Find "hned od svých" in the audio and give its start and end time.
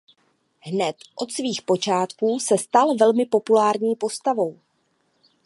0.63-1.61